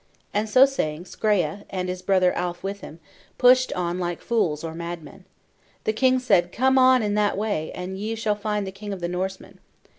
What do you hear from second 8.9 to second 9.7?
of the Norsemen.'"